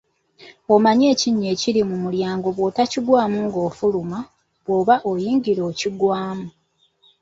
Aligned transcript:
Omanyi 0.73 1.05
ekinnya 1.13 1.47
ekiri 1.55 1.81
mu 1.89 1.95
mulyango 2.03 2.47
bw'otokigwamu 2.55 3.37
ng'ofuluma, 3.47 4.19
bw'oba 4.63 4.95
oyingira 5.11 5.61
okigwamu. 5.71 6.47